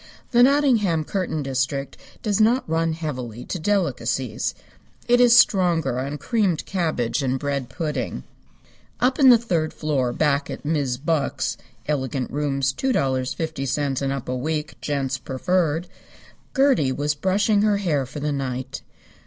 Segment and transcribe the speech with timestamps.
[0.31, 4.55] The Nottingham curtain district does not run heavily to delicacies.
[5.07, 8.23] It is stronger on creamed cabbage and bread pudding.
[8.99, 11.55] Up in the third floor back at Mis' Buck's
[11.87, 14.73] (elegant rooms $2.50 and up a week.
[14.81, 15.85] Gents preferred)
[16.55, 18.81] Gertie was brushing her hair for the night.